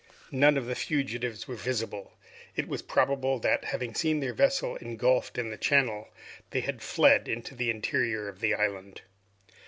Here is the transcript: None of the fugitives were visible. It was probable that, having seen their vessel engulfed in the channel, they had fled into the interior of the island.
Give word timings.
None 0.31 0.57
of 0.57 0.65
the 0.65 0.73
fugitives 0.73 1.47
were 1.47 1.53
visible. 1.53 2.13
It 2.55 2.67
was 2.67 2.81
probable 2.81 3.37
that, 3.41 3.65
having 3.65 3.93
seen 3.93 4.19
their 4.19 4.33
vessel 4.33 4.75
engulfed 4.77 5.37
in 5.37 5.51
the 5.51 5.57
channel, 5.59 6.09
they 6.49 6.61
had 6.61 6.81
fled 6.81 7.27
into 7.27 7.53
the 7.53 7.69
interior 7.69 8.27
of 8.27 8.39
the 8.39 8.55
island. 8.55 9.01